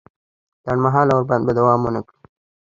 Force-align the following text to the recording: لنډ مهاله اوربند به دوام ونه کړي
لنډ 0.65 0.79
مهاله 0.85 1.11
اوربند 1.13 1.43
به 1.47 1.53
دوام 1.59 1.79
ونه 1.83 2.01
کړي 2.07 2.21